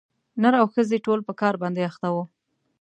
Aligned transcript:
نر 0.41 0.53
او 0.61 0.65
ښځي 0.73 0.97
ټول 1.05 1.19
په 1.27 1.33
کار 1.41 1.53
باندي 1.61 1.83
اخته 1.89 2.07
وه 2.13 2.23